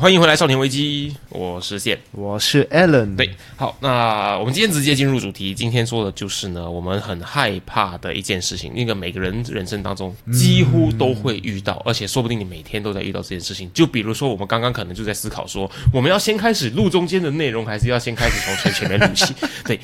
[0.00, 1.98] 欢迎回来，少年危机，我是线。
[2.12, 5.54] 我是 Allen 对，好，那我们今天直接进入主题。
[5.54, 13.70] 今天说的就是呢，我们很害怕的一件事情，那个每个人人生当中几乎都会遇到，而且说不定你每天都在遇到这件事情。
[13.74, 19.34] 就比如说，我们刚刚可能就在思考说，我们要先开始录中间的内容，还是要先开始从最前面录起？
[19.66, 19.78] 对，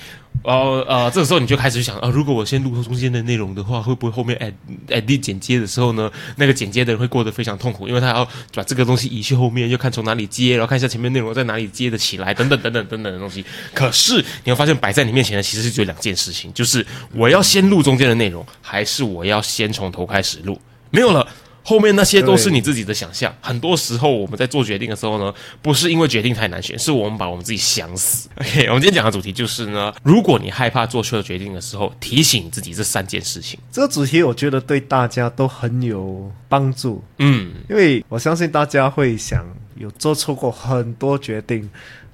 [0.44, 4.54] 呃呃，这个时候你就开始想啊，如果我先录中间的内容的话，会不会后面
[4.88, 13.44] edit 剪接的时候呢，那个剪接的人会过得非常痛苦，因为他要把这个东西移去后面，又看从哪里接，然后看一下前面内容在哪里接得起来，等等等等等等的东西。
[13.74, 20.58] 可是你会发现，摆在你面前的其实是只有两件事情，就是我要先录中间的内容，还是我要先从头开始录？
[20.90, 21.28] 没有了。
[21.68, 23.34] 后面那些都是你自己的想象。
[23.40, 28.28] 很多时候我们在做决定的时候呢，不是因为决定太难选，是我们把我们自己想死。
[28.40, 33.58] OK，我们今天讲的主题就是呢，如果你害怕做错决定的时候，提醒自己这三件事情。
[33.72, 39.44] 这个主题我觉得对大家都很有帮助，嗯，因为我相信大家会想
[39.76, 41.68] 有做错过很多决定。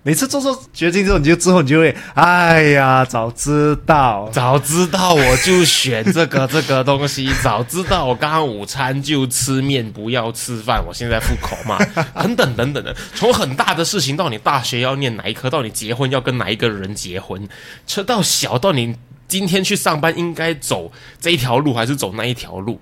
[0.05, 11.79] 每次做错决定之后，你就之后你就会，哎呀，早知道，早知道我就选这个 这个东西，早知道我刚刚午餐就吃面，不要吃饭，我现在复口嘛，
[12.21, 17.49] 等等等等的，从很大的事情到你大学要念哪一科，到你结婚要跟哪一个人结婚，
[17.87, 18.97] 车到小到你
[19.29, 22.81] 今天去上班应该走这一条路还是走那一条路。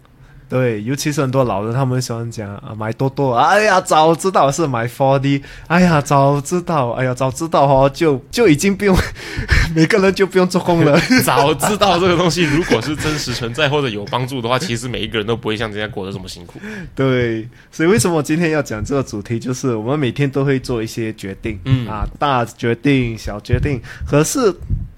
[0.51, 8.97] 对，尤其是很多老人，他们喜欢讲啊，买多多，哎呀，早知道是买 Four D，哎呀，早知道，哎呀，早知道哦，就就已经不用
[9.77, 11.01] 每个人就不用做工了。
[11.25, 16.61] 早知道这个东西如果是真实存在或者有帮助的话，其实每一个人都不会像今天过得这么辛苦。
[16.97, 24.53] 对，所以为什么我今天要讲这个主题，就是我们每天都会做一些决定，嗯啊，大决定、小决定，可是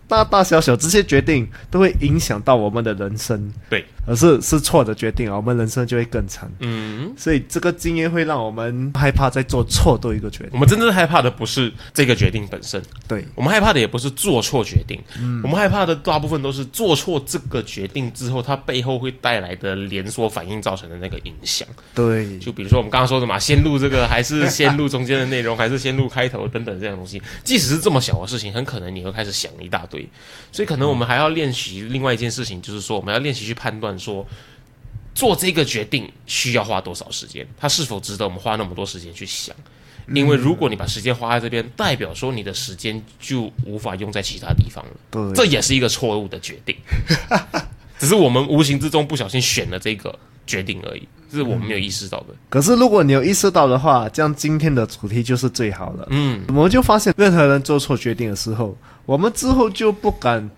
[0.08, 6.50] 大大小小这些决定都会影响到我们的人生，对，而是是错的决定啊，我们人生就会更惨。
[6.58, 10.50] 嗯，所以这个经验会让我们害怕再做错多一个决定。
[10.52, 21.66] 我们真正害怕的不是这个决定本身，对，我们害怕的也不是做错决定，嗯我们害怕的大部分都是做错这个决定之后，它背后会带来的连锁反应造成的那个影响。
[21.94, 30.08] 对，就比如说我们刚刚说的嘛，先录这个还是先录中间的内容， 还是先录开头等等这样东西，即使是这么小的事情，很可能你会开始想一大堆。
[30.50, 34.26] 所以可能我们还要练习另外一件事情，就是说我们要练习去判断说。
[35.14, 37.46] 做这个决定需要花多少时间？
[37.58, 39.54] 它是否值得我们花那么多时间去想？
[40.14, 44.90] 因为如果你把时间花在这边，代表说你的时间就无法用在其他地方了。
[45.10, 46.74] 对这也是一个错误的决定，
[48.00, 52.34] 只是我们无形之中不小心选了这个决定而已，这是我们没有意识到的。
[52.48, 56.06] 可是如果你有意识到的话，这样今天的主题就是最好的。
[56.10, 58.76] 嗯，我们就发现，任何人做错决定的时候，
[59.06, 60.48] 我们之后就不敢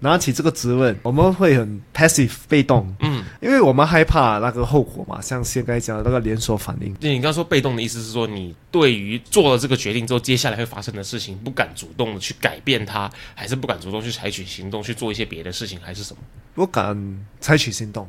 [0.00, 6.94] 拿起这个质问，我们会很 passive 被动，嗯，因为我们害怕那个后果嘛，像现在讲的那个连锁反应。
[6.98, 16.22] 就你刚刚说被动的意思是说，你对于做了这个决定之后，接下来会发生的事情，不敢主动的去改变它，还是不敢主动去采取行动去做一些别的事情，还是什么？
[16.54, 18.08] 不敢采取行动。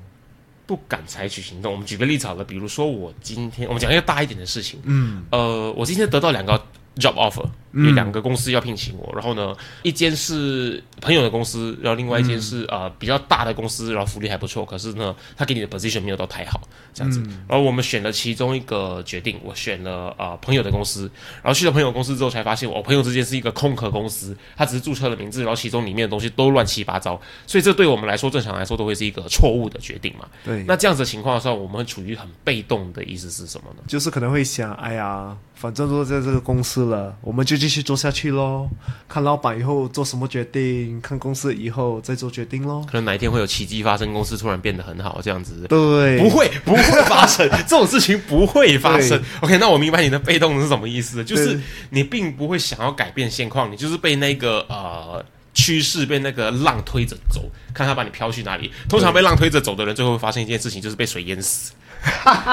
[0.66, 1.72] 不敢采取行动。
[1.72, 6.54] 我们举个例子好了，比如说我今天，我们讲一个大一点的事情，嗯，呃，我今天得到两个
[6.98, 7.46] job offer，
[7.76, 16.62] 有两个公司要聘请我，然后呢，一间是朋友的公司，然后另外一间是、呃比较大的公司，然后福利还不错，可是呢，他给你的 position 没有到太好，
[16.94, 17.22] 这样子。
[17.48, 21.12] 然后我们选了其中一个决定，我选了呃朋友的公司，
[21.44, 30.26] 然后去了朋友公司之后才发现，我朋友之间是一个空壳公司，他只是注册了名字，然后其中里面的东西都乱七八糟，所以这对我们来说，正常来说都会是一个错误的决定嘛。
[30.44, 33.84] 对，那这样子的情况下，我们会处于很被动的意思是什么呢？
[33.88, 38.70] 就是可能会想，哎呀，反正都在这个公司了，我们就继续做下去喽。
[39.10, 42.82] 看老板以后做什么决定，看公司以后再做决定喽。
[42.86, 45.66] 可能哪一天会有奇迹发生，公司突然变得很好，这样子。
[45.68, 49.20] 对，不会，不会发生这种事情，不会发生。
[49.42, 51.60] OK，那我明白你的被动是什么意思，就是
[51.90, 55.26] 你并不会想要改变现况，你就是被那个呃
[55.56, 58.72] 趋势、被那个浪推着走，看他把你飘去哪里。
[58.88, 61.74] 通常被浪推着走的人，最后会发生一件事情，就是被水淹死。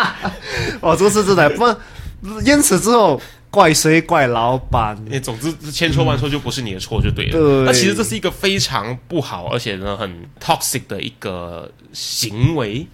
[0.81, 1.76] 哦，这个是真的，不然
[2.47, 3.20] 淹死之后
[3.53, 4.01] 怪谁？
[4.01, 4.97] 怪老板。
[5.07, 7.33] 因为总之千错万错就不是你的错就对了。
[7.33, 12.87] 对那其实这是一个非常不好，而且呢很 toxic 的一个行为。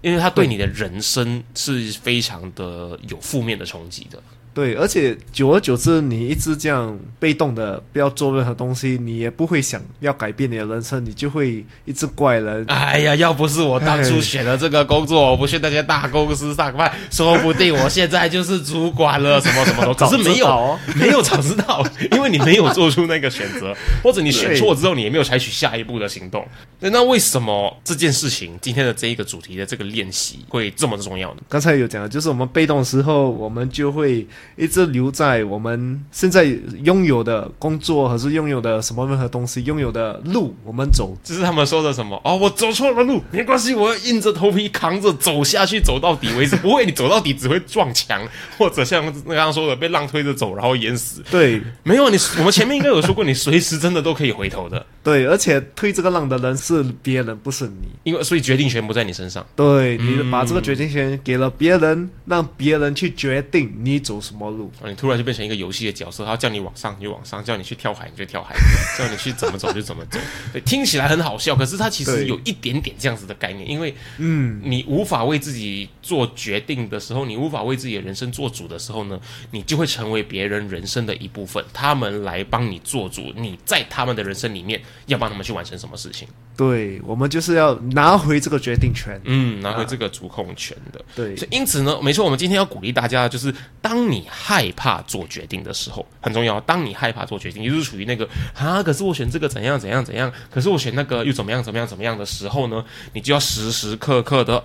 [0.00, 4.22] 因为它对你的人生是非常的有负面的冲击的。
[4.58, 12.64] 对，而且久而久之，你一直这样被动的不要做任何东西，你也不会想要改变你的人生，你就会一直怪人。
[12.66, 19.94] 哎呀，要不是我当初选了这个工作，我不去那些大公司上班，说不定我现在就是主管了，什么什么 的。
[19.94, 23.72] 可是没有，没有早知道，因为你没有做出那个选择，
[24.02, 26.44] 或者你选错之后，你也没有采取下一步的行动。
[26.80, 31.42] 那那为什么这件事情今天的这一个主题的这个练习会这么重要呢？
[31.48, 34.26] 刚才有讲的，就是我们被动的时候，我们就会。
[34.56, 36.44] 一直留在我们现在
[36.82, 42.20] 拥有的工作，还是拥有的什么任何东西，拥有的路，我们走，这是他们说的什么？
[42.24, 46.56] 哦，我走错了路，没关系，我要硬着头皮扛着走下去，走到底为止。
[46.56, 48.20] 不会，你走到底只会撞墙，
[48.56, 51.22] 或者像刚刚说的被浪推着走，然后淹死。
[51.30, 54.84] 对，没有你，我们前面应该有说过，你随时真的都可以回头的。
[55.02, 59.46] 对，而且推这个浪的人是别人，不是你，因为所以决定权不在你身上。
[59.56, 64.70] 对，你把这个决定权给了别人，让别人去决定你走什么路。
[64.84, 68.54] 你突然就变成一个游戏的角色，他叫你往上你就往上，叫你去跳海你就跳海，
[68.96, 70.18] 叫你去怎么走就怎么走。
[70.52, 79.20] 对，听起来很好笑，可是它其实有一点点这样子的概念，因为嗯，你无法为自己做决定的时候，你无法为自己的人生做主的时候呢，
[79.50, 84.80] 你就会成为别人人生的一部分，他们来帮你做主，你在他们的人生里面。
[85.06, 86.28] 要帮他们去完成什么事情？
[86.58, 91.00] 对，我们就是要拿回这个决定权，嗯，拿回这个主控权的。
[91.14, 96.60] 对，所以因此呢，没错，我们今天要鼓励大家，就是当你害怕做决定的时候，很重要。
[96.62, 104.64] 当你害怕做决定，也就是处于那个啊，可是我选这个怎样怎样怎样，可是我选那个又怎么样怎么样怎么样的时候呢，你就要时时刻刻的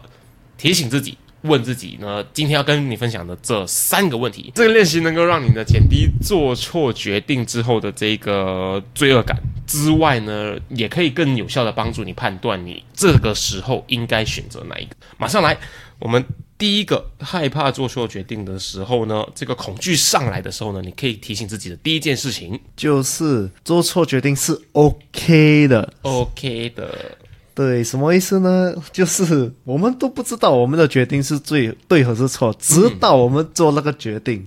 [0.57, 1.15] 提醒自己。
[1.43, 2.23] 问自己呢？
[2.33, 9.37] 今天要跟你分享的这三个问题，这个练习能够让你呢减低做错决定之后的这个罪恶感
[9.67, 14.95] 之外呢，也可以更有效的帮助你判断你这个时候应该选择哪一个。
[15.17, 15.57] 马上来，
[15.99, 16.23] 我们
[16.57, 27.17] 第一个害怕做错决定的时候呢，这个恐惧上来的时候呢，你可以提醒自己的第一件事情就是做错决定是 OK 的，OK 的。
[27.55, 28.73] 对，什么意思呢？
[28.91, 34.45] 就是我们都不知道我们的决定是最对还是错，直到我们做那个决定，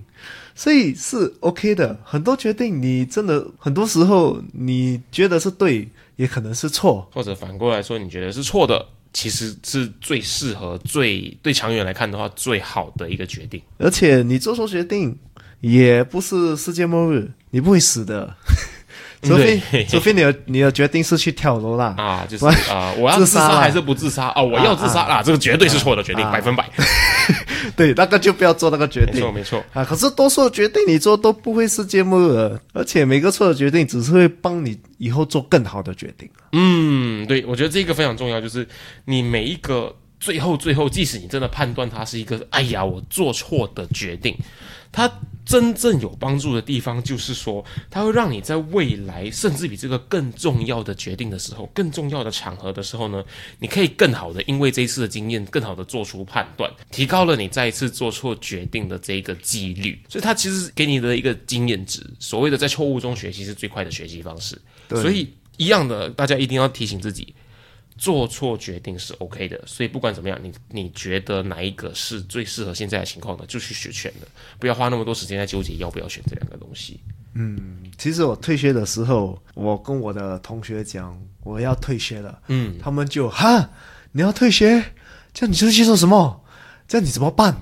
[0.53, 1.97] 所以是 OK 的。
[2.03, 5.87] 很多决定你真的很多时候你觉得是对，
[6.17, 13.61] 也可能是错，或者反过来说你觉得是错的，其实是最适合、最对长远来看的话最好的一个决定。
[13.77, 15.17] 而且你做错决定
[15.61, 18.35] 也不是世界末日，你不会死的。
[19.21, 19.59] 除非
[19.89, 24.27] 除非你的你的决定是去跳楼啦啊，就是啊，我要自杀还是不自杀？
[24.27, 26.69] 啊，我要自杀啊，这个绝对是错的决定，百分百。
[27.75, 29.83] 对，那个就不要做那个决定，没错没错啊。
[29.83, 36.29] 可是多数的决定你做都不会世界末日，而且每个错的决定只是会帮你以后做更好的决定。
[36.53, 38.67] 嗯，对，我觉得这个非常重要，就是
[39.05, 44.35] 你每一个最后最后，即使你真的判断它是一个哎呀我做错的决定。
[44.89, 45.11] 它
[45.45, 53.23] 真正有帮助的地方，就是说，它会让你在未来，甚至比这个更重要的决定的时候，更重要的场合的时候呢，
[53.59, 60.01] 你可以更好的，因为这一次的经验，更好的做出判断，提高了你再一次做错决定的这个几率。
[60.07, 64.59] 所以，它其实给你的一个经验值，所谓的在错误中学习是最快的学习方式。
[64.89, 67.35] 所以，一样的，大家一定要提醒自己。
[67.97, 74.27] 做错决定是 OK 的，所以不管怎么样，你你觉得哪一个是最适合现在的情况的，就去选选的，
[74.59, 76.99] 不要花那么多时间在纠结要不要选这两个东西。
[77.33, 83.69] 嗯，其实我退学的时候，我跟我的同学讲我要退学了，嗯，他们就哈，
[84.11, 84.83] 你要退学，
[85.33, 86.43] 这样你就去做什么？
[86.87, 87.55] 这样你怎么办？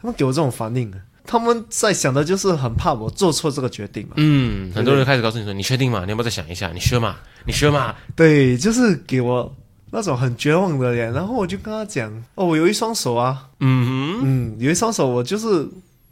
[0.00, 0.92] 他们给我这种反应，
[1.24, 4.14] 他们在想的就是很怕我做错这个决定嘛。
[4.16, 6.04] 嗯，很多人开始告诉你说，你确定吗？
[6.04, 6.70] 你要不要再想一下？
[6.72, 7.16] 你学嘛？
[7.44, 7.94] 你学嘛？
[8.14, 9.54] 对，就是给我。
[9.90, 15.68] 那种很绝望的脸，然后我就跟他讲：“哦，我有一双手啊，嗯哼，嗯，有一双手，我就是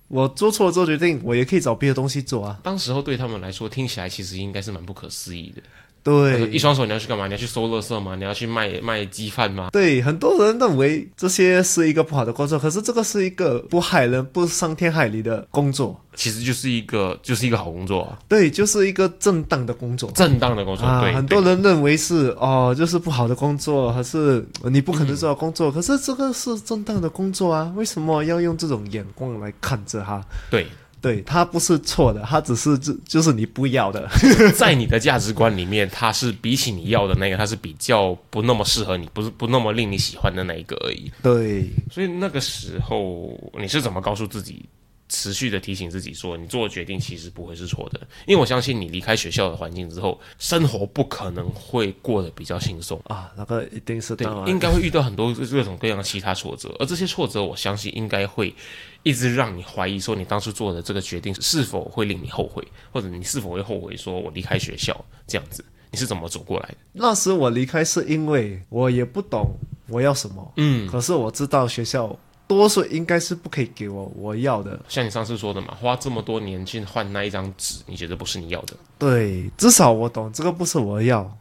[0.09, 5.63] 我做错了做决定，我也可以找别的东西做啊。”当时候对他们来说，听起来其实应该是蛮不可思议的。
[6.09, 7.27] 对，一双手你要去干嘛？
[7.27, 8.17] 你要去收垃圾吗？
[8.17, 9.69] 你要去卖卖鸡饭吗？
[9.73, 18.17] 对，很多人认为这些是一个不好的工作，可是这个是一个不害人、不伤天害理的工作，其实就是一个就是一个好工作。
[18.27, 20.87] 对，就是一个正当的工作，正当的工作。
[21.01, 25.71] 对，很多人认为是哦，就是不好的工作，还是你不可能做到工作。
[25.71, 30.25] 可是这个是正当的工作啊，为什么要用这种眼光来看着他？
[30.51, 30.67] 对。
[31.01, 34.09] 对他不是错的，他只是就就是你不要的，
[34.57, 41.11] 在你的价值观里面，他是比起你要的那个，他是比较不那么适合你，不是不那么令你喜欢的那一个而已。
[41.23, 44.65] 对，所以那个时候你是怎么告诉自己
[45.09, 53.01] 持续的提醒自己说，你做的决定其实不会是错的，因为我相信你离开学校的环境之后，生活不可能会过得比较轻松。
[53.05, 58.55] 啊，那个一定是对应该会遇到很多各种各样的其他挫折，而这些挫折，我相信应该会
[59.03, 62.63] 一直让你怀疑说，你当初做的这个决定是否会令你后悔，
[62.93, 66.77] 或者你是否会后悔说我离开学校这样子，你是怎么走过来的？
[66.93, 69.55] 那时我离开是因为我也不懂
[69.89, 72.15] 我要什么，嗯，可是我知道学校
[72.49, 78.75] 多数应该是不可以给我我要的，像你上次说的嘛，花这么多年去换那一张纸，你觉得不是你要的？
[78.99, 81.39] 对，至少我懂这个不是我要，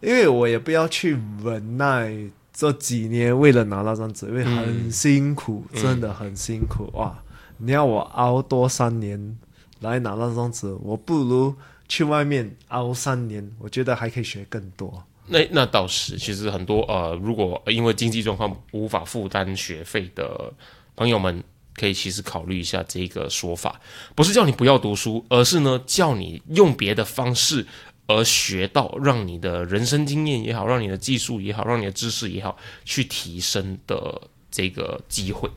[0.00, 2.14] 因为我也不要去忍耐
[2.52, 7.18] 这几年为了拿那张纸，因为很辛苦，嗯真的很辛苦哇！
[7.56, 9.38] 你要我熬多三年
[9.80, 11.54] 来拿那张纸，我不如
[11.88, 15.02] 去外面熬三年，我觉得还可以学更多。
[15.26, 20.52] 那那倒是，其实很多呃，如果因为经济状况无法负担学费的
[20.96, 21.42] 朋友们，
[21.74, 23.80] 可以其实考虑一下这个说法，
[24.14, 27.66] 不是叫你不要读书，而是呢叫你用别的方式
[28.06, 35.48] 而学到，让你的人生经验也好，让你的技术也好，让你的知识也好，去提升的这个机会。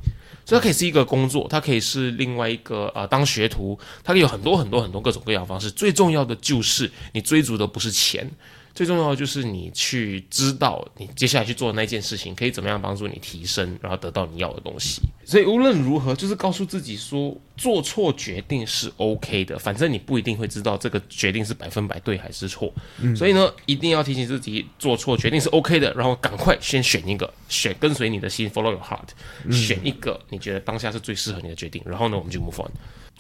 [0.46, 5.72] 所以它可以是一个工作，它可以是另外一个呃当学徒，它可以有很多很多很多各种各样的方式。
[5.72, 8.30] 最重要的就是你追逐的不是钱，
[8.76, 15.02] 最重要的就是你去知道你接下来去做的那件事情可以怎么样帮助你提升，然后得到你要的东西。
[15.24, 22.72] 所以无论如何，就是告诉自己说，做错决定是 OK 的，反正你不一定会知道这个决定是百分百对还是错。
[23.16, 32.72] 所以呢，一定要提醒自己，做错决定是 OK 的，然后赶快先选一个，选跟随你的心，follow your heart，、选一个你觉得当下是最适合你的决定，然后呢，我们就 move on。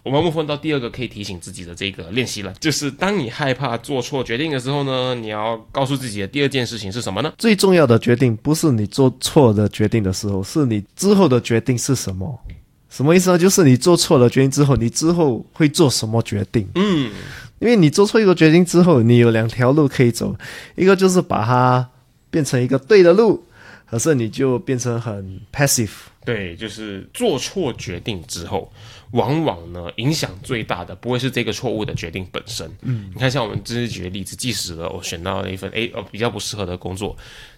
[0.05, 7.33] 我们 move on 到第二个可以提醒自己的这个练习了，就是当你害怕做错决定的时候呢，你要告诉自己的第二件事情是什么呢？
[7.39, 12.39] 最重要的决定不是你做错的决定的时候，是你之后的决定是什么？
[12.87, 13.39] 什么意思呢？
[13.39, 16.69] 就是你做错了决定之后，你之后会做什么决定？
[16.75, 17.11] 嗯，
[17.57, 20.35] 因为你做错一个决定之后，你有两条路可以走，
[20.75, 21.89] 一个就是把它
[22.29, 23.43] 变成一个对的路，
[23.89, 25.89] 可是你就变成很 passive。
[26.23, 28.71] 对，就是做错决定之后，
[29.15, 32.69] 往往呢影响最大的不会是这个错误的决定本身。
[32.81, 37.15] 嗯，你看，像我们之前举的例子，即使了我选到了一份诶哦比较不适合的工作，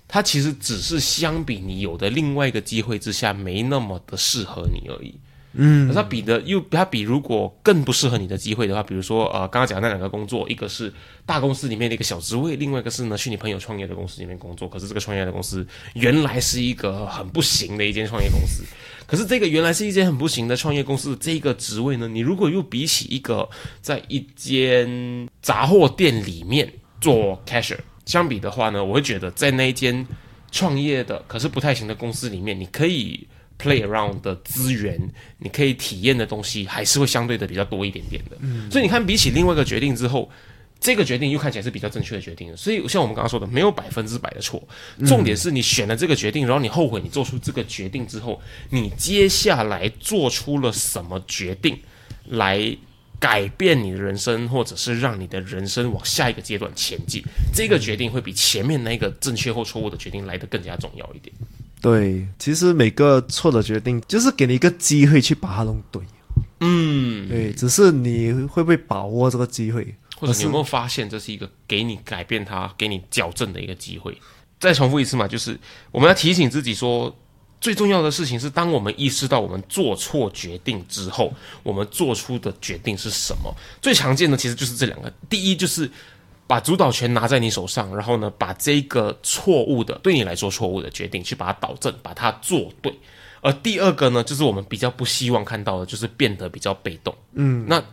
[0.07, 5.15] 它其实只是相比你有的另外一个机会之下，没那么的适合你而已。
[5.53, 10.93] 嗯，可是它比的又它比如果更不适合你的机会的话，比如说呃刚刚讲的那两个工作，一个是
[11.25, 14.67] 大公司里面的一个小职位，另外一个是呢去你朋友创业的公司里面工作。
[14.67, 18.63] 可是这个创业的公司原来是一个很不行的一间创业公司，
[19.07, 23.49] 可是这个原来是一间很不行的创业公司的这个职位呢，你如果又比起一个
[23.81, 30.05] 在一间杂货店里面做 cashier 相比的话呢，我会觉得在那一间
[30.51, 34.99] 创业的可是不太行的公司里面，你可以 play around 的资源，
[35.39, 38.37] 你可以体验的东西还是会相对的比较多一点点的。
[38.71, 40.29] 所以你看，比起另外一个决定之后。
[40.79, 44.61] 这个决定又看起来是比较正确的决定，所以像我们刚刚说的，没有百分之百的错。
[45.07, 51.79] 重点是你选了这个决定，然后你后悔你做出这个决定之后，你接下来做出了什么决定，
[52.25, 52.77] 来
[53.19, 57.23] 改变你的人生，或者是让你的人生往下一个阶段前进。
[57.51, 61.35] 这个决定会比前面那个正确或错误的决定来得更加重要一点。
[61.81, 66.01] 对，其实每个错的决定就是给你一个机会去把它弄对。
[66.59, 69.95] 嗯，对，只是你会不会把握这个机会？
[70.15, 74.17] 或者你有没有发现这是一个给你改变它、给你矫正的一个机会？
[74.59, 75.55] 再重复一次嘛，就是
[75.91, 77.15] 我们要提醒自己说，
[77.61, 81.31] 最重要的事情是，当我们意识到我们做错决定之后，
[81.61, 83.55] 我们做出的决定是什么？
[83.79, 85.87] 最常见的其实就是这两个，第一就是
[86.47, 92.97] 把主导权拿在你手上，然后呢，把这个错误的对你来说错误的决定去把它导正，把它做对。
[93.41, 97.13] 而第二个呢，就是我们比较不希望看到的，就是变得比较被动。
[97.33, 97.83] 嗯，那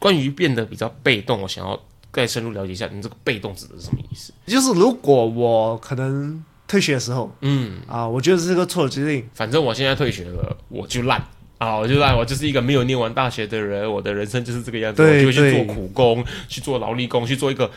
[0.00, 1.78] 关于变得比较被动，我想要
[2.12, 4.32] 再深入了解一下，你这个被动指的是什么意思？
[4.46, 11.24] 就是如果我可能退学的时候嗯，啊，我觉得是个错的决定，反正我现在退学了，我就烂
[11.62, 17.70] 啊，我就烂，我就是一个没有念完大学的人，我的人生就是这个样子，我就会去做苦工，去做劳力工，去做一个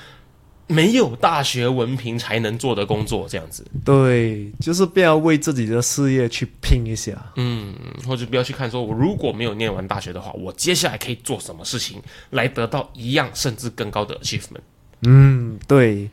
[0.65, 3.63] 没有大学文凭才能做的工作，这样子。
[3.85, 7.15] 对，就是不要为自己的事业去拼一下。
[7.35, 7.75] 嗯，
[8.07, 12.01] 或者不要去看说，我如果没有念完大学的话，我接下来可以做什么事情
[12.31, 14.65] 来得到一样甚至更高的 achievement。
[15.01, 16.09] 嗯，对，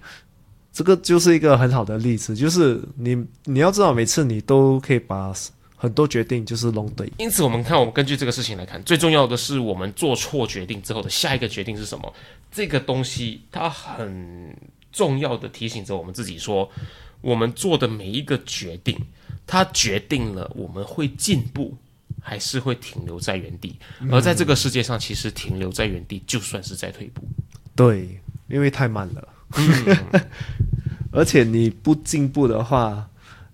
[0.74, 5.32] 这个就是一个很好的例子，就是你你要知道，每次你都可以把
[5.82, 7.12] 很多决定就是弄对。
[7.18, 12.14] 因此，我们看，我们根据这个事情来看，最重要的是我们做错决定之后的下一个决定是什么？
[12.52, 14.56] 这个东西它很
[14.92, 16.70] 重要的提醒着我们自己说，
[17.20, 18.96] 我们做的每一个决定，
[19.44, 21.76] 它决定了我们会进步
[22.22, 23.76] 还是会停留在原地。
[24.08, 27.22] 而在这个世界上，其实停留在原地就算是在退步。
[27.74, 29.28] 对，因为太慢了，
[31.10, 33.10] 而且你不进步的话，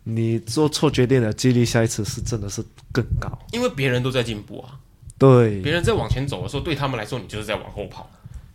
[0.08, 3.30] 你做错决定的几率下一次是真的是更高。
[3.52, 4.78] 因为别人都在进步啊，
[5.18, 8.08] 对别人在往前走的时候，对他们来说，你就是在往后跑。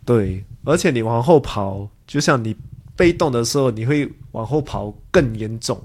[0.04, 2.54] 对，而且你往后跑，就像你
[2.96, 5.80] 被动的时候，你会往后跑更严重，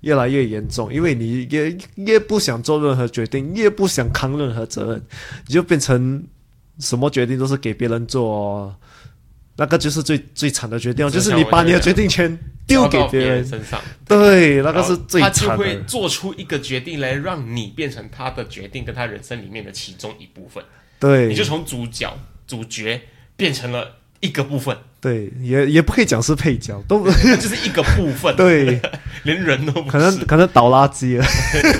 [0.00, 5.02] 越来越严重，因为你越越不想做任何决定，越不想扛任何责任，
[5.46, 6.24] 你就变成
[6.78, 8.74] 什么决定都是给别人做哦。
[9.54, 15.56] 那个就是最最惨的决定就是你把你的决定权丢给别别人，身上，对，那个是最他就。
[15.56, 20.62] 会做出一个决定来，让你变成他的决定，跟他人生里面的其中一部分。
[20.98, 22.12] 对，你就从主角、
[22.46, 23.00] 主角
[23.36, 28.80] 变成了一个部分，对，也也不可以讲是配角，都那 就是一个部分，对，
[29.24, 30.18] 连人都不可能。
[30.26, 31.26] 可能倒垃圾了。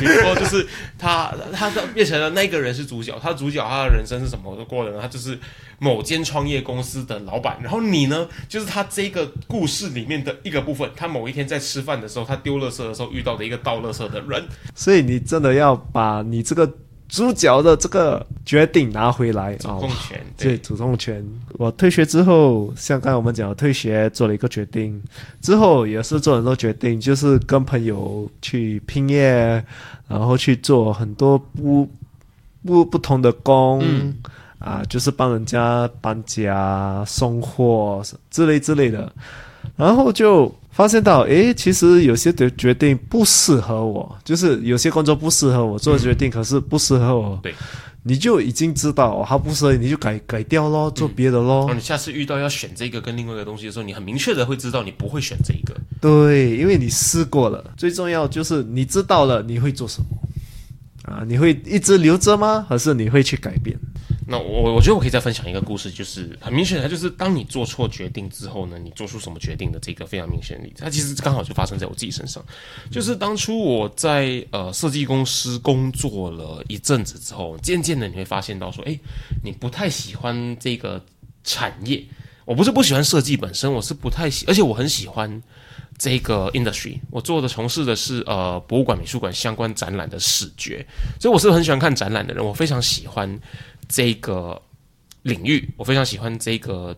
[0.00, 0.66] 比如说，就是
[0.98, 4.98] 他，他变成了那个人是主角，他主角他的人生是什么过的呢？
[5.00, 5.38] 他就是
[5.78, 10.90] 某间创业公司的老板，然后你呢，就是他这个故事里面的一个部分。
[10.96, 14.42] 他某一天在吃饭的时候，他丢垃圾的时候遇到的一个倒垃圾的人，
[14.74, 16.68] 所以你真的要把你这个
[17.12, 19.74] 主角的这个决定拿回来主啊！
[19.74, 21.22] 控权，对，主动权。
[21.58, 24.98] 我退学之后，像刚才我们讲的，退学做了一个决定，
[25.42, 29.62] 之后也是做很多决定，就是跟朋友去拼业，
[30.08, 31.86] 然后去做很多不
[32.64, 33.82] 不不同的工。
[33.84, 34.16] 嗯
[34.58, 38.00] 啊，就是帮人家搬家、送货
[38.30, 39.12] 之类之类的，
[39.76, 47.54] 然后就发现到，诶，其实有些的决定不适合我，就是有些工作不适合我做的决定，可是不适合我，对，
[48.02, 51.70] 你就已经知道哦，它不适合你，你就改改掉咯，做别的咯。
[51.74, 55.74] 你下次遇到要选这个跟另外一个东西的时候，你很明确的会知道你不会选这一个。
[56.00, 60.06] 对，因为你试过了，最重要就是你知道了你会做什么
[61.04, 61.24] 啊？
[61.26, 62.64] 你会一直留着吗？
[62.68, 63.76] 还是你会去改变？
[64.26, 72.42] 那我我觉得我可以再分享一个故事，就是很明显的，就是当你做错决定之后呢，你做出什么决定的这个非常明显的例子，它其实刚好就发生在我自己身上。
[72.90, 78.98] 就是当初我在呃设计公司工作了一阵子之后，渐渐的你会发现到说，诶，
[79.42, 81.04] 你不太喜欢这个
[81.42, 82.02] 产业。
[82.44, 85.42] 我不是不喜欢设计本身，我是不太喜，而且我很喜欢
[86.02, 86.98] 这个 industry。
[87.12, 90.84] 我做的从事的是呃博物馆、美术馆相关展览的视觉，
[91.20, 93.40] 所以我是很喜欢看展览的人，我非常喜欢
[93.88, 94.60] 这个
[95.22, 96.92] 领域，我非常喜欢这个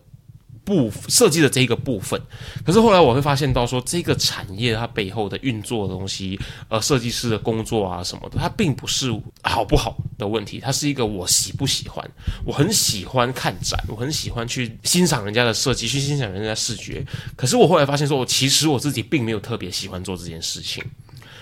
[0.65, 2.21] 部设计的这一个部分。
[2.65, 12.09] 可是后来我会发现到说，这个产业它背后的运作的东西，呃，设计师的工作啊什么的，它并不是好不好的问题，它是一个我喜不喜欢。
[12.45, 17.05] 我很喜欢看展，我很喜欢去欣赏人家的设计，去欣赏人家的视觉。
[17.37, 20.83] 可是我后来发现说，我其实我自己并没有特别喜欢做这件事情。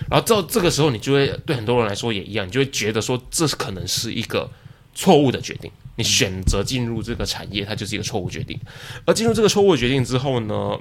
[0.09, 4.49] 然后到这个时候，你就会对很多人来说也一样，你就会觉得说，这可能是一个
[4.93, 5.71] 错误的决定。
[5.95, 8.59] 你选择进入这个产业，它就是一个错误决定。
[9.05, 10.77] 而进入这个错误决定之后呢，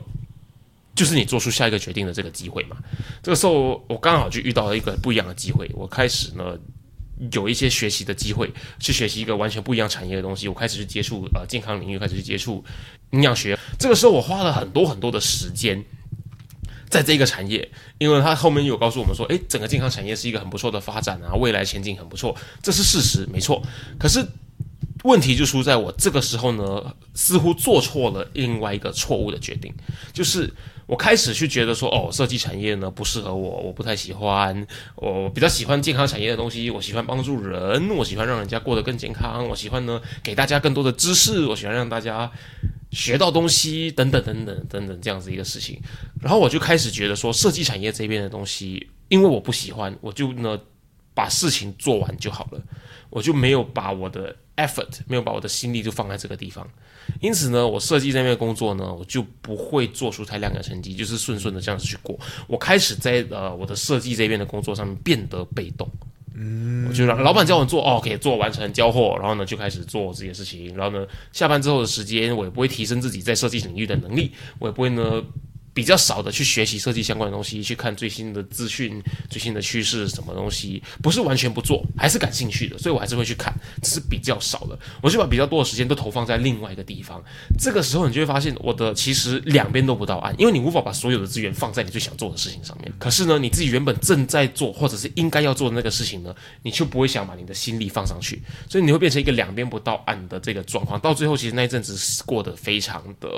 [0.94, 2.76] 就是你做出下一个决定的这个机会嘛。
[3.22, 6.58] 这个时候，我刚好就遇到了一个不一样的机会，我开始呢
[7.32, 10.48] 有一些学习的机会，去学习一个完全不一样产业的东西。
[10.48, 12.64] 我开始去接触呃健康领域，开始去接触
[13.10, 13.58] 营养学。
[13.78, 15.84] 这个时候，我花了很多很多的时间。
[16.88, 23.62] 在这个产业，因为他后面有告诉我们说，诶，整个健康产业是一个很不错的发展啊，未来前景很不错，这是事实，没错。
[23.98, 24.22] 可是
[25.04, 29.72] 问题就出在我这个时候呢，似乎做错了另外一个错误的决定，
[30.12, 30.52] 就是
[30.86, 42.30] 我开始去觉得说，哦，设计产业呢不适合我，我不太喜欢，我比较喜欢健康产业的东西，我喜欢帮助人，我喜欢让人家过得更健康，我喜欢呢给大家更多的知识，我喜欢让大家
[42.90, 45.80] 学到东西，等等等等等等这样子一个事情。
[46.20, 50.58] 然后我就开始觉得说，设计产业这边的东西，因为我不喜欢，我就呢
[51.14, 52.60] 把事情做完就好了，
[53.10, 56.66] 我就没有把我的 effort，没有把我的心力就放在这个地方。
[57.20, 62.18] 因此呢，我设计这边的工作呢，我就不会做出太亮眼的成绩，就是顺顺的这样子去过。
[62.46, 65.88] 我开始在呃我的设计这边的工作上面变得被动。
[66.34, 75.22] 嗯，我就让老板叫我做，哦，可以做完成交货，然后呢就开始做这些事情，然后呢下班之后的时间，我也不会提升自己在设计领域的能力，我也不会呢
[75.74, 84.78] 比较少的去学习设计相关的东西，去看最新的资讯、最新的趋势什么东西，不是完全不做，还是感兴趣的，所以我还是会去看，只是比较少了。
[85.00, 87.22] 我就把比较多的时间都投放在另外一个地方。
[87.58, 92.92] 这个时候，你就会发现我的其实两边都不到岸，因为你无法把所有的资源放在你最想做的事情上面。
[92.98, 101.00] 可是呢，你自己原本正在做或者是应该要做的那个事情呢，你就不会想把你的心力放上去，所以你会变成一个两边不到岸的这个状况。
[101.00, 103.28] 到最后，其实那一阵子过得非常的。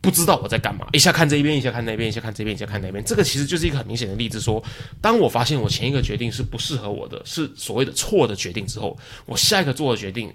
[0.00, 3.04] 不知道我在干嘛，一下看这一边，一下看那边，一下看这边，一下看那边。
[3.04, 4.62] 这个其实就是一个很明显的例子，说
[5.00, 10.32] 当我发现我前一个决定是不适合我的，是所谓的错的决定之后，我下一个做的决定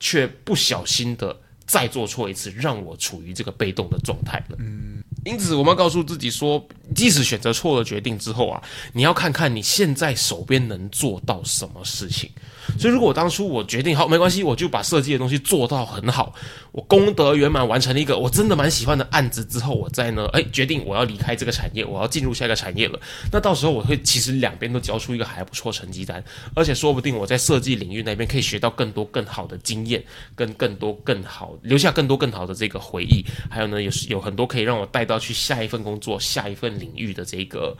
[0.00, 4.56] 却不小心的再做错一次，让我处于这个被动的状态了。
[4.60, 12.30] 嗯，因此我们要告诉自己说，即使选择错了决定之后啊，你要看看你现在手边能做到什么事情。
[12.78, 16.34] 所以，如果当初我决定好没关系，我就把设计的东西做到很好，
[16.72, 22.98] 我功德圆满完成了一个我真的蛮喜欢的案子之后，我再呢，哎，决定我要离开这个产业，我要进入下一个产业了。
[23.32, 26.22] 那到时候我会其实两边都交出一个还不错成绩单，
[26.54, 30.02] 而且说不定我在设计领域那边可以学到更多更好的经验，
[30.34, 37.76] 跟更多更好留下更多更好的这个回忆，还有呢，有有很多可以让我带到去下一份工作、下一份领域的这个。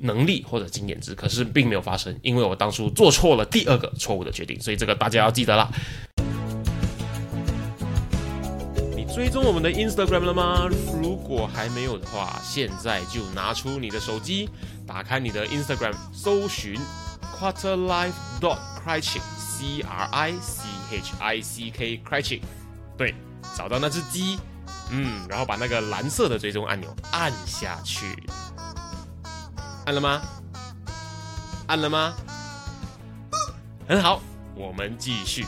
[0.00, 5.70] 能力或者经验值，可是并没有发生，因为我当初做错了第二个错误的决定，所以这个大家要记得啦。
[8.94, 10.68] 你追踪我们的 Instagram 了吗？
[11.00, 14.50] 如果还没有的话，现在就拿出你的手机，
[14.86, 16.78] 打开你的 Instagram，搜寻
[17.34, 22.42] Quarterlife dot Criching，C R I C H I C K crichik，
[22.98, 23.14] 对，
[23.56, 24.38] 找到那只鸡，
[24.90, 28.16] 嗯，然后把那个蓝色的追踪按钮按下去。
[29.84, 30.22] 按了吗？
[31.66, 32.14] 按了吗？
[33.88, 34.20] 很好，
[34.54, 35.44] 我们继续。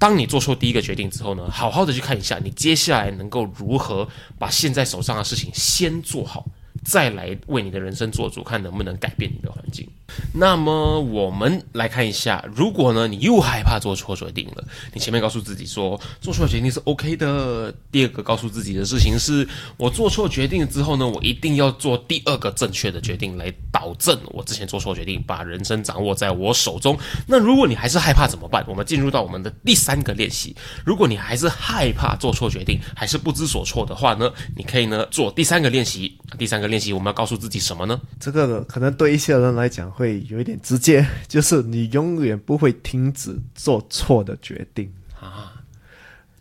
[0.00, 6.46] 当你做错第一个决定之后呢，好好的去看一下，你接下来能够如何把现在手上的事情先做好。
[6.84, 9.88] 再来为你的人生做主，看能不能改变你的环境。
[10.32, 17.74] 那么我们来看一下，如果呢你又害怕做错决定了，你前面告诉自己说做错决定是 OK 的。
[17.90, 26.98] 第二个告诉自己的事情是，我做错决定之后呢，我一定要做第二个正确的决定来导正我之前做错决定，把人生掌握在我手中。
[27.26, 28.64] 那如果你还是害怕怎么办？
[28.68, 30.54] 我们进入到我们的第三个练习。
[30.84, 36.16] 如果你还是害怕做错决定，还是不知所措的话呢，你可以呢做第三个练习。
[36.38, 36.92] 第三个练习。
[36.92, 38.00] 我们要告诉自己什么呢？
[38.20, 44.88] 这个可能对一些人来讲会有一点直接，就是你永远不会停止做错的决定
[45.20, 45.54] 啊。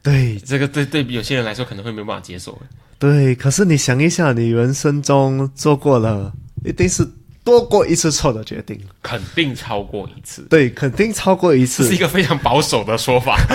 [0.04, 2.56] 对，这个对对比有些人来说可能会没办法接受。
[3.00, 6.32] 对，可是你想一下，你人生中做过了，
[6.63, 7.04] 一定是
[7.43, 10.43] 多过一次错的决定，肯定超过一次。
[10.43, 13.38] 对，肯定超过一次，是一个非常保守的说法，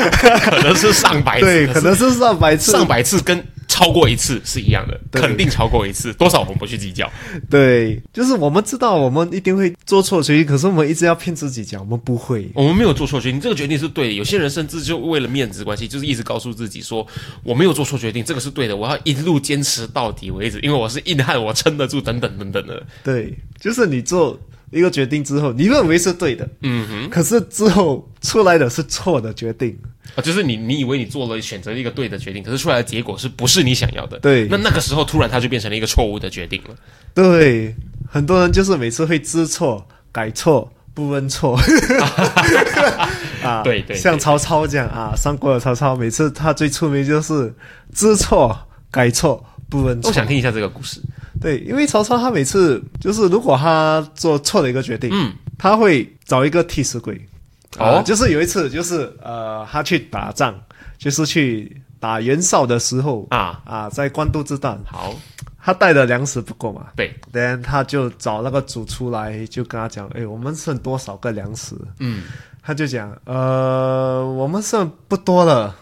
[0.50, 3.44] 可能是上百次，对，可能是上百次，上百次跟。
[3.72, 7.11] 超过一次是一样的，肯定超过一次， 多少我们不去计较。
[7.48, 14.12] 对，就是我们知道我们一定会做错决定，可是我们一直要骗自己讲我们不会，我们没有做错决定，这个决定是对的。
[14.12, 17.06] 有些人甚至就为了面子关系，就是一直告诉自己说
[17.42, 22.87] 我没有做错决定，这个是对的，我要一路坚持到底为止，因为我是硬汉，我撑得住，等等等等的。
[23.02, 24.38] 对，就是你做。
[24.72, 29.78] 一个决定之后，你认为是对的，嗯哼，可是之后出来的是错的决定
[30.16, 34.18] 啊，就是你你以为你做了选择一个对的决定，可是出来的结果是不是你想要的？
[34.18, 36.74] 对，那那个时候突然它就变成了一个错误的决定了。
[37.14, 37.74] 对，
[38.08, 41.56] 很多人就是每次会知错改错不问错，
[43.42, 47.52] 啊，对对，像曹操这样啊，三国的曹操，每次他最出名就是
[47.94, 48.58] 知错
[48.90, 50.08] 改错不问错。
[50.08, 51.00] 我想听一下这个故事。
[51.42, 57.20] 对，因为曹操他每次就是如果他做错了一个决定，嗯，他会找一个替死鬼，
[57.78, 60.55] 哦，就是有一次就是呃，他去打仗，
[60.98, 63.61] 就是去打袁绍的时候啊。
[63.64, 65.14] 啊，在官渡之战，好，
[65.61, 71.74] 他带的粮食不够嘛，对，then 他就找那个主出来，就跟他讲，哎，我们剩多少个粮食？
[71.98, 72.22] 嗯，
[72.62, 75.74] 他就讲，呃，我们剩不多了。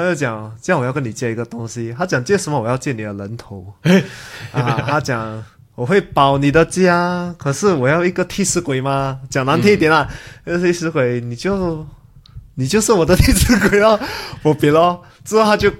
[0.00, 1.94] 他就讲，这样我要跟你借一个东西。
[1.96, 2.60] 他讲借什么？
[2.60, 3.72] 我要借你的人头。
[4.52, 9.20] 啊，他讲我会保你的家，可是我要一个替死鬼吗？
[9.28, 10.08] 讲难听一点啦，
[10.44, 11.86] 那替死鬼你就
[12.54, 13.98] 你就是我的替死鬼哦，
[14.42, 15.02] 我别咯。
[15.24, 15.70] 之后他就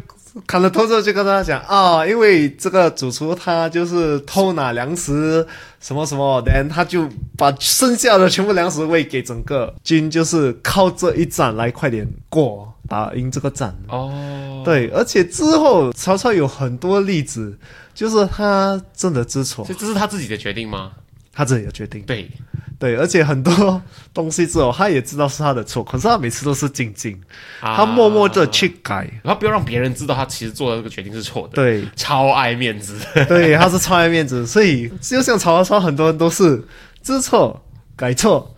[0.47, 5.47] 砍了头之后就跟他讲啊，因为这个主厨他就是偷拿粮食
[5.81, 12.73] 什么什么，然后他就把剩下的全部粮食喂给整个军，就是靠这一战来快点过。
[12.88, 17.57] 打赢这个战哦，对，而且之后曹操有很多例子，
[17.95, 20.90] 就是他真的知错，这这是他自己的决定吗？
[21.33, 22.31] 他自己的决定，对。
[22.79, 23.83] 对，而且很多
[24.14, 27.21] 东西之后他也知道是他的错，可是他每次都是静静，
[27.61, 36.64] 他默默的去改，然后不要让别人知道他其实做的这个决定是错的，对，超爱面子， 对，他是超爱面子，所以就像曹操，很多人都是
[37.03, 37.62] 知错
[37.95, 38.57] 改错。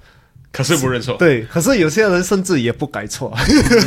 [0.53, 3.35] 可是不认错，对，可是有些人甚至也不改错，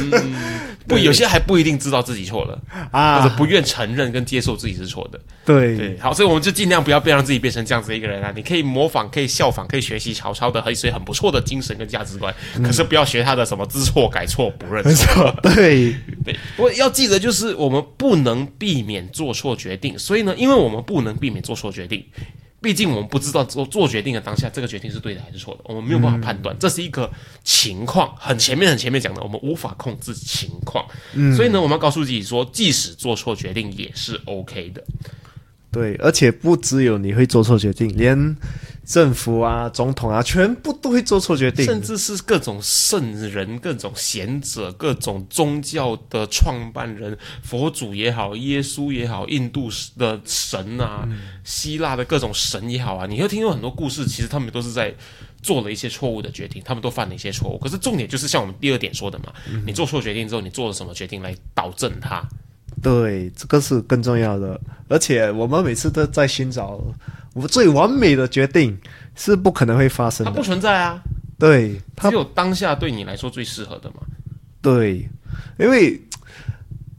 [0.87, 5.19] 不，有些还不一定知道自己错了，啊，或者不愿承认跟接受自己是错的。
[5.45, 8.31] 对对，好，所以我们就尽量不要被让自己变成这样子一个人啊！
[8.35, 15.33] 你可以模仿，可以效仿，可以学习曹操的一些很不错的精神跟价值观，可是不要学他的什么知错改错不认错。
[15.41, 15.95] 对
[16.25, 22.03] 对，不过要记得，就是我们不能避免做错决定，所以呢，因为我们不能避免做错决定，
[22.65, 27.07] 毕竟我们不知道做做决定的当下，这个决定是对的还是错的，我们没有办法判断，这是一个
[27.43, 30.83] 情况，很前面很前面讲的，我们无法控制情况，
[31.35, 34.83] 所以呢，我们要告诉自己说，即使做错决定也是 OK 的。
[35.75, 38.37] 对，而且不只有你会做错决定，连
[38.85, 41.65] 政府啊、总统啊，全部都会做错决定。
[41.65, 51.05] 甚至是各种圣人、各种贤者、各种宗教的创办人，佛祖也好，耶稣也好，印度的神啊，
[51.43, 54.95] 希腊的各种神也好啊，你会听到很多故事，其实他们都是在
[55.41, 57.57] 做了一些错误的决定，他们都犯了一些错误。
[57.57, 59.33] 可是重点就是像我们第二点说的嘛，
[59.65, 62.25] 你做错决定之后，你做了什么决定来导正它？
[62.85, 64.61] 对，这个是更重要的。
[64.87, 66.79] 而且我们每次都在寻找
[67.33, 68.77] 我们最完美的决定，
[69.15, 70.43] 是不可能会发生它不。
[70.43, 71.01] 存在啊，
[71.39, 73.95] 对，它只有当下对你来说最适合的嘛。
[74.61, 75.09] 对，
[75.57, 75.99] 因为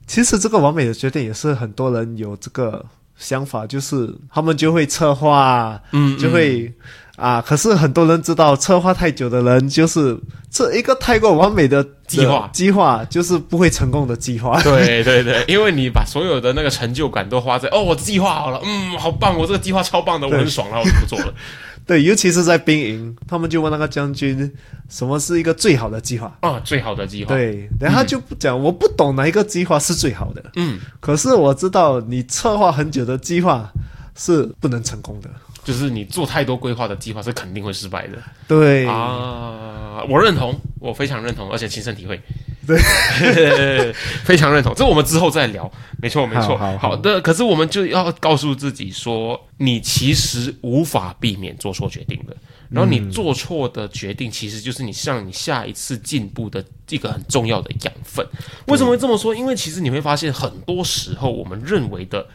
[0.08, 2.84] 其实这个完美的决定也是很多人有这个
[3.16, 6.72] 想法，就是他们就会策划，嗯就会
[7.16, 10.16] 啊，可是很多人知道策划太久的人，就是
[10.50, 14.62] 这一个太过完美的计划计划就是不会成功的计划。
[14.62, 21.32] 对对对，因为你把所有的那个成就感都花在哦，我计划好了，嗯，好棒，我这个计划超棒的，我很爽了，我就不做了。
[21.86, 24.52] 对，尤其是在兵营，他们就问那个将军，
[24.88, 26.36] 什么是一个最好的计划？
[26.40, 33.70] 啊，最好的计划，，对，然后他就不讲，我不懂哪一个计划是最好的，嗯，可是我知道你策划很久的计划
[34.16, 35.30] 是不能成功的。
[35.66, 42.20] 就是你做太多规划的计划是肯定会失败的对，啊，我认同，我非常认同，而且亲身体会。
[42.64, 42.78] 对，
[44.24, 44.72] 非常认同。
[44.74, 45.70] 这我们之后再聊。
[46.00, 46.56] 没错，没错。
[46.78, 52.36] 好的，可是我们就要告诉自己说，你其实无法避免做错决定的。
[52.68, 58.24] 然后你做错的决定，其实就是你向你下一次进步的一个很重要的养分。
[58.66, 59.34] 为什么会这么说？
[59.34, 62.26] 因为其实你会发现，很多时候我们认为的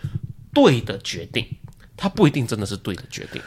[0.53, 1.45] 对的决定，
[2.01, 3.39] 它不一定真的是对的决定，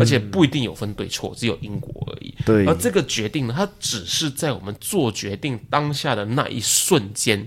[0.00, 2.34] 而且不一定有分对错，只有因果而已。
[2.44, 7.46] 对而这个决定呢，它只是在我们做决定当下的那一瞬间，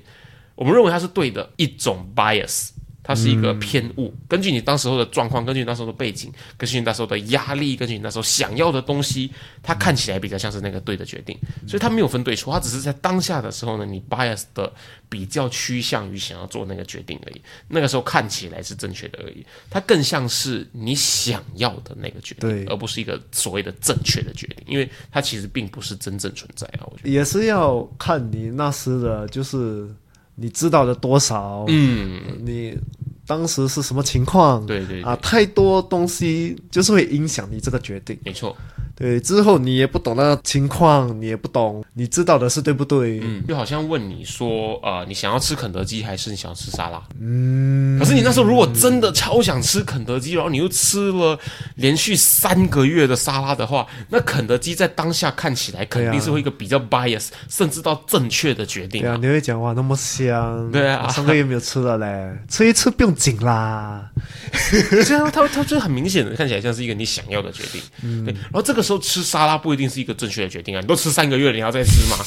[0.55, 2.69] 我们认为它是对的一种 bias，
[3.03, 4.13] 它是一个偏误。
[4.27, 9.29] 根据你当时候的状况，根据你那时候的背景，根据你那时候的压力，根据你那时候想要的东西，
[9.61, 11.37] 它看起来比较像是那个对的决定。
[11.67, 14.71] 所以它没有分对错，它只是在当下的时候呢，你 bias 的
[15.09, 17.41] 比较趋向于想要做那个决定而已。
[17.67, 26.85] 那个时候看起来是正确的而已，它更像是你想要的那个决定，而不是一个所谓的正确的决定，因为它其实并不是真正存在啊。
[26.85, 29.87] 我觉得，也是要看你那时的，就是
[30.35, 32.77] 你知道的多少，嗯，你
[33.25, 38.17] 当时是什么情况，对对对啊，太多东西就是会影响你这个决定。
[38.25, 38.55] 没错，
[38.95, 43.19] 对，之后你也不懂那个情况，你也不懂，你知道的是对不对？
[43.23, 47.01] 嗯，就好像问你说，呃，你想要吃肯德基还是你想要吃沙拉？
[47.19, 51.37] 嗯，可是你那时候如果真的超想吃肯德基，然后你又吃了
[51.75, 59.19] 连续三个月的沙拉的话，那肯德基在当下看起来肯定是会一个比较 bias，、甚至到正确的决定对啊，啊。
[59.19, 64.11] 你会讲哇，那么香，对啊我上个月没有吃了嘞，吃一次不用紧啦。
[65.05, 68.33] 这样他他就很明显的看起来像是一个你想要的决定，嗯对。
[68.33, 72.17] 然后这个时候吃沙拉不一定是一个正确的决定啊，你都吃三个月了，你要再吃吗？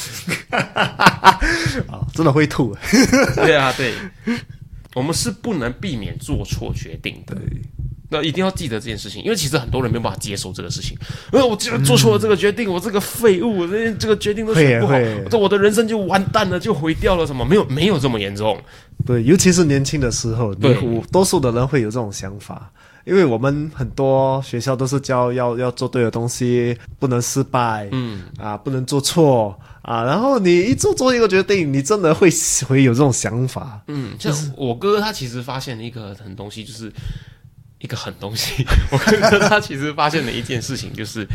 [1.87, 2.75] 啊， 真的会吐。
[3.35, 3.93] 对啊，对，
[4.95, 7.35] 我们是不能避免做错决定的。
[8.09, 10.97] 那一定要记得这件事情，因为其实很多人没有办法接受这个事情。
[11.33, 14.93] 因为我既然做错了这个决定，我这个废物，我这这个决定都选不好
[15.29, 17.27] 这我的人生就完蛋了，就毁掉了。
[17.27, 17.43] 什么？
[17.45, 18.57] 没有，没有这么严重。
[19.05, 22.71] 对，尤其是年轻的时候，对你多数的人会有这种想法，
[23.05, 30.03] 因为我们很多学校都是教要要做对的东西，不能失败，嗯，啊，不能做错啊。
[30.03, 32.29] 然后你一做做一个决定，你真的会
[32.67, 33.81] 会有这种想法。
[33.87, 36.91] 嗯，像我哥他其实发现了一个很东西，就是
[37.79, 38.65] 一个狠东西。
[38.91, 41.27] 我哥哥他其实发现了一件事情，就是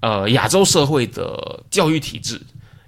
[0.00, 2.40] 呃，亚洲社会的教育体制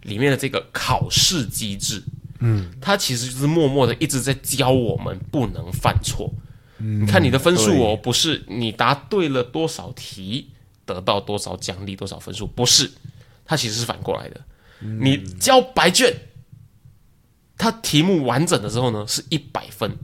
[0.02, 2.02] 里面的这个考试机制，
[2.40, 6.32] 嗯，它其实就是默默的一直在教我们不能犯错。
[6.78, 10.48] 你看你的分数哦，不是你答对了多少题
[10.84, 12.90] 得到多少奖励多少分数，不是，
[13.44, 14.40] 它其实是反过来的。
[14.80, 16.12] 你交白卷，
[17.56, 19.96] 它题目完整的时候呢是一百分，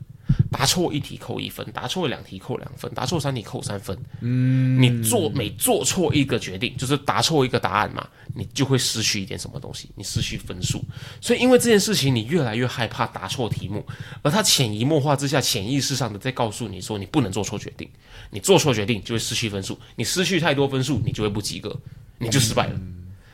[0.50, 3.96] 答错一题扣一分，答错两题扣两分，答错三题扣三分。
[4.20, 10.82] 嗯，你做每做错一个决定，就是答错一个答案嘛，你就会失去一点什么东西，你失去分数。
[11.20, 13.84] 所以因为这件事情，你越来越害怕答错题目，
[14.22, 17.88] 而他潜移默化之下，潜意识上的在告诉你说，你不能做错决定，
[18.30, 21.78] 你做错决定就会失去分数，你失去太多分数，你就会不及格，
[22.18, 22.80] 你就失败了。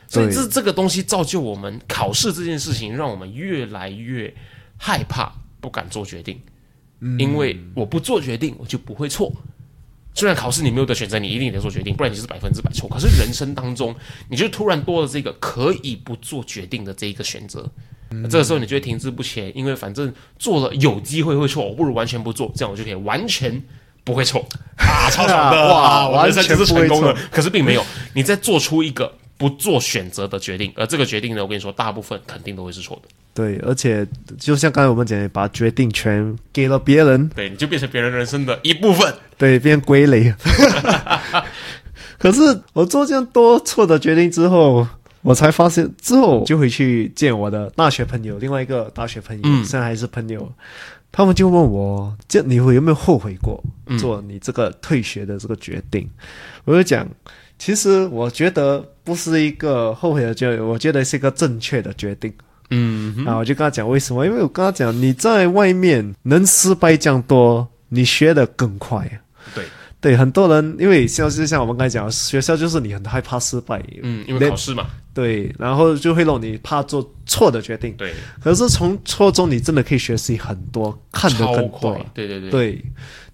[0.07, 4.31] 所以这这个东西造就我们考试这件事情，让我们越来越
[4.77, 6.39] 害怕，不敢做决定。
[7.19, 9.31] 因为我不做决定，我就不会错。
[10.13, 12.87] 虽然考试你没有的选择，你一定得做决定，不然你是百分之百错。
[12.87, 13.93] 可是人生当中，
[14.29, 17.69] 你就突然多了这个可以不做决定的这一个选择，
[18.29, 23.61] 这个时候你就会停滞不前，因为反正做了有机会会错，我不如完全不做，这样我就可以完全
[24.05, 27.29] 不会错啊，超爽的 哇我人生就是成功了完全不会错。
[27.29, 33.09] 可是并没有，你在做出一个不做选择的决定，而这个决定呢，我跟你说，大部分肯定都会是错的。
[33.33, 34.07] 对，而且
[34.39, 39.13] 就像刚才我们讲的，把决定权给了别人，对，你就变成别人人生的一部分。
[39.37, 40.33] 对，变归类。
[42.17, 44.87] 可是我做这样多错的决定之后，
[45.21, 50.49] 我才发现，之后就回去见我的大学朋友，另外一个大学朋友，嗯现在还是朋友，
[51.11, 56.09] 他们就问我，这你会有没有后悔过嗯做你这个退学的这个决定？
[56.63, 57.05] 我就讲，
[57.57, 62.33] 其实我觉得不是一个后悔的决定，我觉得是一个正确的决定。
[62.71, 64.25] 嗯啊，我就跟他讲为什么？
[64.25, 69.21] 因为我跟他讲，你在外面能失败这样多，你学的更快。
[69.53, 69.63] 对，
[70.01, 77.93] 对，很多人因为像就像我们刚才讲，学校就是你很害怕失败，嗯，因为连考试嘛，对，然后就会让你怕做错的决定。
[77.97, 78.13] 对，
[78.43, 82.85] 可是从错中，你真的可以学习很多，看得超更多快。，对对对，对，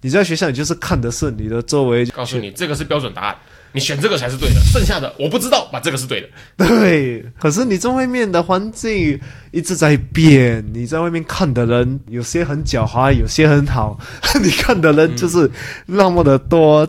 [0.02, 3.36] 你在学校，你就是看的是你的周围，告诉你这个是标准答案，
[3.72, 6.28] 你选这个才是对的，剩下的我不知道，把这个是对的。
[6.56, 9.18] 对，可是你在外面的环境
[9.52, 13.98] 一直在变，你在外面看的人有些很狡猾，有些很好，
[14.42, 15.50] 你看的人就是
[15.86, 16.88] 那么的多，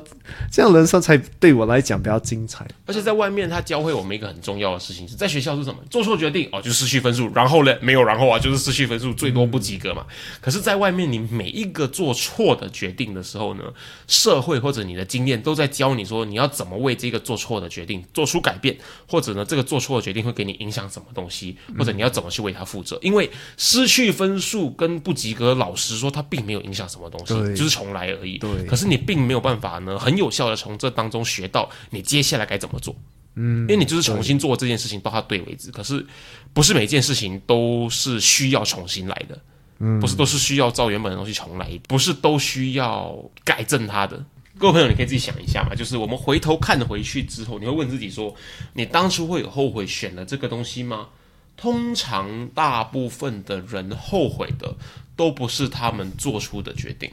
[0.50, 2.66] 这样人生才对我来讲比较精彩。
[2.86, 5.78] 而且在外面，他教会我们一个很重要的事情，是在学校是什么？
[5.90, 7.30] 做错决定哦，就失去分数。
[7.34, 10.06] 然后呢，没有然后啊，就是失去分数，最多不及格嘛。
[10.40, 13.64] 可是，在外面，你每一个做错的决定的时候呢，
[14.08, 22.98] 社会或者你的经验都在教你说，你要怎么为这个做错的决定做出改变，或者呢，这个做错的决定会给你影响什么东西，或者你要怎么去为它负责。
[23.02, 28.38] 因为失去分数跟不及格，老实说，他并没有影响什么东西，就是重来而已。
[28.38, 32.96] 对可是你并没有办法呢，很有效的从这当中学到你接下来该怎么做。
[33.36, 35.72] 嗯，因为你就是重新做这件事情到它对为止。
[35.72, 36.06] 可是
[36.54, 39.40] 不是每件事情都是需要重新来的，
[39.80, 44.24] 嗯，不是都是需要照原本的东西重来，不是都需要改正它的。
[44.60, 48.36] 各位朋友，你可以自己想一下嘛，就是我们回头看回去之后，你会问自己说，
[48.74, 51.08] 你当初会有后悔选了这个东西吗？
[51.56, 54.76] 通常大部分的人后悔的
[55.16, 57.12] 都不是他们做出的决定，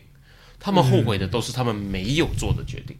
[0.59, 2.97] 他们后悔的都是他们没有做的决定。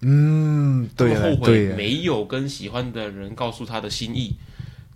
[0.00, 4.36] 嗯，对后悔没有跟喜欢的人告诉他的心意，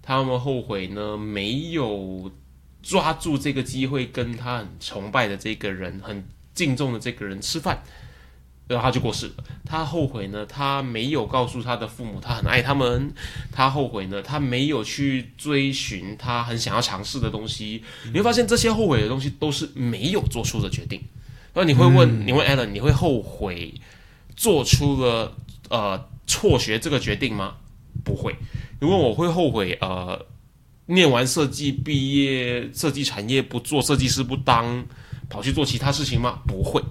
[0.03, 2.31] 他们后悔呢没有
[2.83, 6.23] 抓住这个机会跟他很崇拜的这个人、很
[6.55, 7.83] 敬重的这个人吃饭，
[8.75, 9.33] 然后他就过世了。
[9.65, 13.13] 他后悔呢，他没有告诉他的父母他很爱他们，
[13.53, 17.83] 他后悔呢，他没有去追寻他很想要尝试的东西。
[18.07, 21.01] 你会发现这些后悔的东西都是没有做出的决定。
[21.53, 23.75] 然后你会问，你问 Alan，你会后悔
[24.37, 25.37] 做出了
[25.69, 27.55] 呃辍学这个决定吗？
[28.05, 28.37] 不会。
[28.79, 30.25] 如果我会后悔呃
[30.87, 34.85] 念完设计毕业，设计产业不做设计师不当，
[35.31, 36.41] 跑去做其他事情吗？
[36.47, 36.83] 不会。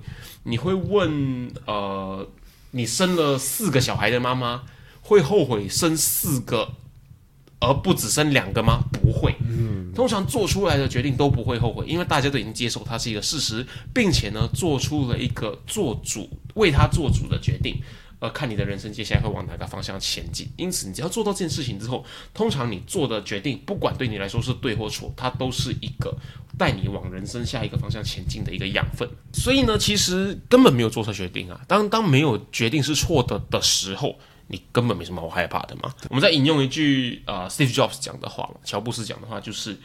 [0.44, 2.28] 你会问呃，
[2.72, 4.64] 你生了四个小孩的妈妈
[5.02, 6.70] 会后悔生四个，
[7.60, 8.86] 而不只生两个吗？
[8.92, 9.36] 不会。
[9.48, 17.76] 嗯通常做出来的决定都不会后悔，因为大家都已经接受它是一个事实，并且呢，做出了一个做主为他做主的决定。
[18.20, 20.48] 呃，看你的人生接下来会往哪个方向前进。
[20.58, 26.14] 因此，你只要做到这件事情之后，通常你做的决定，不管对你来说是对或错，它都是一个
[26.58, 29.10] 带你往人生下一个方向前进的一个养分。
[29.34, 31.62] 所以呢，其实根本没有做错决定啊。
[31.68, 34.16] 当当没有决定是错的的时候，
[34.48, 35.94] 你根本没什么好害怕的嘛。
[36.10, 39.78] 我们再引用一句呃 Steve Jobs 讲的话嘛，乔布斯讲的话就是。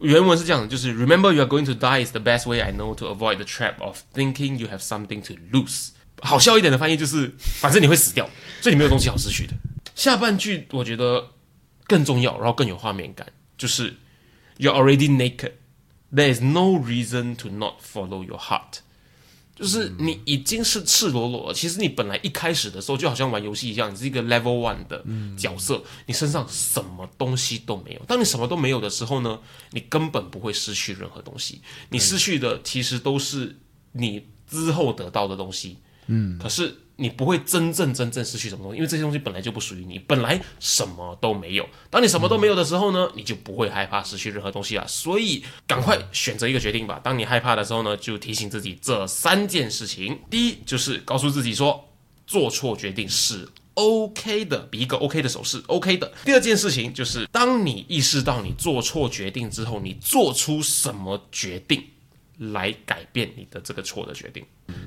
[0.00, 3.36] 原文是这样的，就是 Remember you are going to die is the best way I know to avoid
[3.36, 5.90] the trap of thinking you have something to lose。
[6.24, 8.28] 好笑一点的翻译就是，反正你会死掉，
[8.60, 9.52] 所以你没有东西好失去的。
[9.94, 11.30] 下半句我觉得
[11.86, 13.94] 更重要，然后更有画面感，就是
[14.58, 15.52] You're already naked.
[16.12, 18.78] There is no reason to not follow your heart.
[19.56, 21.54] 就是你已经是赤裸裸了。
[21.54, 25.04] 其实你本来一开始的时候就好像玩游戏一样，你是一个 level one 的
[25.36, 28.00] 角色，你身上什么东西都没有。
[28.06, 29.38] 当你什么都没有的时候呢，
[29.70, 31.60] 你根本不会失去任何东西。
[31.90, 33.56] 你失去的其实都是
[33.92, 35.78] 你之后得到的东西。
[36.06, 41.68] 嗯，可是你不会真正真正失去什么东西，因为这些东西本来就不属于你，本来什么都没有。
[41.90, 44.86] 当你什么都没有的时候呢，你就不会害怕失去任何东西了。
[44.86, 47.00] 所以赶快选择一个决定吧。
[47.02, 50.16] 当你害怕的时候呢，就提醒自己这三件事情。
[50.30, 51.88] 第一就是告诉自己说，
[52.28, 56.12] 做错决定是 OK 的，比一个 OK 的手势 OK 的。
[56.24, 61.82] 第二件事情就是，当你意识到你做错决定之后，你做出什么决定
[62.38, 64.44] 来改变你的这个错的决定。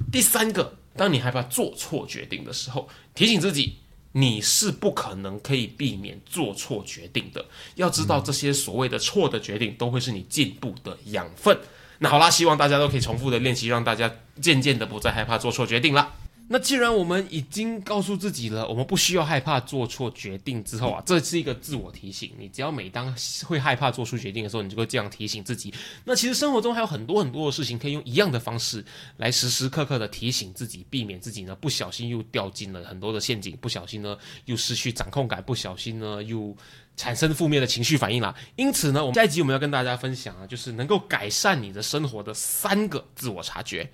[0.10, 0.74] 第三个。
[0.98, 3.78] 当你害怕做错决定的时候，提醒自己，
[4.14, 7.46] 你是不可能可以避免做错决定的。
[7.76, 11.58] 要知道，这些所谓的错的决定，都会是你进步的养分。
[12.00, 16.14] 那好啦，希望大家都可以重复的练习，让大家渐渐的不再害怕做错决定了。
[16.50, 22.32] 那既然我们已经告诉自己了，我们不需要害怕做错决定之后啊，这是一个自我提醒。
[22.40, 23.14] 你只要每当
[23.46, 25.74] 会害怕做出决定的时候，你就会这样提醒自己。
[26.06, 28.84] 那其实生活中还有很多很多的事情，可以用一样的方式
[29.18, 36.56] 来时时刻刻的提醒自己，避免自己呢不小心又掉进了很多的陷阱，不小心呢又失去掌控感，不小心呢又
[36.96, 38.34] 产生负面的情绪反应啦。
[38.56, 43.92] 因此呢，我们下一集我们要跟大家分享啊，就是能够改善你的生活的三个自我察觉。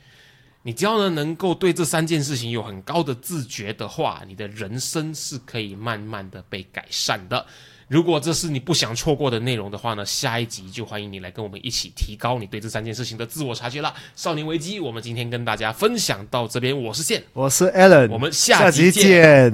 [0.65, 7.45] 你只要呢能够对这三件事情有很高的自觉的话，你的人生是可以慢慢的被改善的。
[7.89, 13.93] 如果这是你不想错过的内容的话呢，下一集就欢迎你来跟我们一起提高你对这三件事情的自我察觉了。
[14.15, 19.53] 少年危机，我们今天跟大家分享到这边，我是线，我是 Alan，我们下集见。